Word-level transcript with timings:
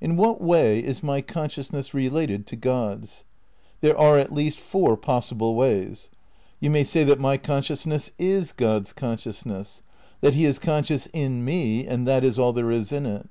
In 0.00 0.14
what 0.14 0.40
way 0.40 0.78
is 0.78 1.02
my 1.02 1.20
consciousness 1.20 1.92
related 1.92 2.46
to 2.46 2.54
God's? 2.54 3.24
There 3.80 3.98
are 3.98 4.16
at 4.16 4.32
least 4.32 4.56
four 4.60 4.96
possible 4.96 5.56
ways. 5.56 6.10
You 6.60 6.70
may 6.70 6.84
say 6.84 7.02
that 7.02 7.18
my 7.18 7.38
consciousness 7.38 8.12
is 8.20 8.52
God's 8.52 8.92
consciousness, 8.92 9.82
that 10.20 10.34
he 10.34 10.44
is 10.44 10.60
conscious 10.60 11.06
in 11.12 11.44
me, 11.44 11.84
and 11.88 12.06
that 12.06 12.22
is 12.22 12.38
all 12.38 12.52
there 12.52 12.70
is 12.70 12.92
ui 12.92 13.04
it. 13.04 13.28